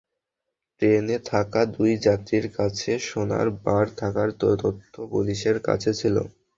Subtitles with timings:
[0.81, 6.15] ট্রেনে থাকা দুই যাত্রীর কাছে সোনার বার থাকার তথ্য পুলিশের কাছে ছিল।